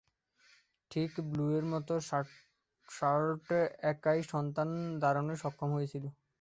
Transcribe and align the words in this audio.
ঠিক 0.91 1.11
ব্লুয়ের 1.29 1.65
মতো 1.73 1.93
শার্লট 2.89 3.47
একাই 3.91 4.19
সন্তান 4.31 4.67
ধারণে 5.03 5.35
সক্ষম 5.43 5.69
হয়েছিল। 5.77 6.03